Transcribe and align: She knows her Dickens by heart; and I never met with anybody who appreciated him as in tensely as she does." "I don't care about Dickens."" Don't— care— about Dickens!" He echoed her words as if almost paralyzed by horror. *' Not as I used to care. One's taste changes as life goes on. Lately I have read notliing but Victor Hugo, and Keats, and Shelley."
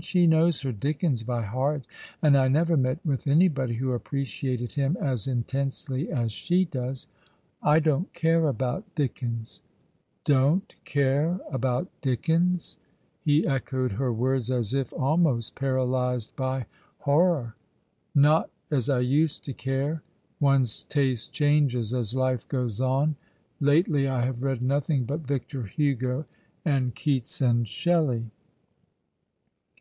She 0.00 0.28
knows 0.28 0.60
her 0.60 0.70
Dickens 0.70 1.24
by 1.24 1.42
heart; 1.42 1.84
and 2.22 2.36
I 2.38 2.46
never 2.46 2.76
met 2.76 3.04
with 3.04 3.26
anybody 3.26 3.74
who 3.74 3.90
appreciated 3.94 4.74
him 4.74 4.96
as 5.00 5.26
in 5.26 5.42
tensely 5.42 6.08
as 6.08 6.30
she 6.30 6.66
does." 6.66 7.08
"I 7.64 7.80
don't 7.80 8.12
care 8.14 8.46
about 8.46 8.84
Dickens."" 8.94 9.60
Don't— 10.24 10.72
care— 10.94 11.40
about 11.50 11.88
Dickens!" 12.00 12.78
He 13.24 13.44
echoed 13.44 13.90
her 13.90 14.12
words 14.12 14.52
as 14.52 14.72
if 14.72 14.92
almost 14.92 15.56
paralyzed 15.56 16.36
by 16.36 16.66
horror. 16.98 17.56
*' 17.88 17.90
Not 18.14 18.50
as 18.70 18.88
I 18.88 19.00
used 19.00 19.44
to 19.46 19.52
care. 19.52 20.04
One's 20.38 20.84
taste 20.84 21.32
changes 21.32 21.92
as 21.92 22.14
life 22.14 22.46
goes 22.46 22.80
on. 22.80 23.16
Lately 23.58 24.06
I 24.06 24.24
have 24.24 24.44
read 24.44 24.60
notliing 24.60 25.08
but 25.08 25.26
Victor 25.26 25.64
Hugo, 25.64 26.24
and 26.64 26.94
Keats, 26.94 27.40
and 27.40 27.66
Shelley." 27.66 28.26